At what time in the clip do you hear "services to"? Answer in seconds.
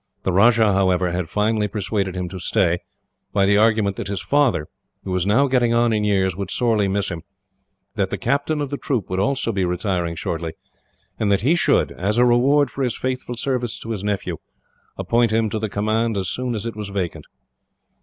13.37-13.91